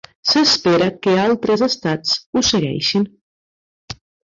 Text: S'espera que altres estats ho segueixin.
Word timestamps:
S'espera 0.29 0.87
que 1.03 1.13
altres 1.25 1.65
estats 1.67 2.19
ho 2.41 2.47
segueixin. 2.51 3.09